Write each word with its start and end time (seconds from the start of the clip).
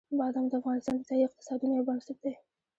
بادام 0.19 0.45
د 0.51 0.53
افغانستان 0.59 0.95
د 0.97 1.01
ځایي 1.09 1.23
اقتصادونو 1.27 1.73
یو 1.77 1.87
بنسټ 1.89 2.17
دی. 2.23 2.33